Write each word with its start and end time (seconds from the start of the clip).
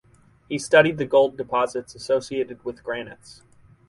He 0.49 0.57
studied 0.57 0.97
the 0.97 1.05
gold 1.05 1.37
deposits 1.37 1.93
associated 1.93 2.65
with 2.65 2.83
granites. 2.83 3.43